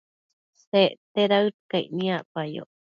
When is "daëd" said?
1.31-1.53